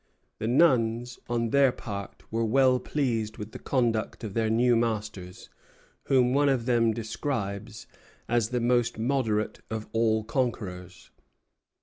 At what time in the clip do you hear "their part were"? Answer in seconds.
1.51-2.43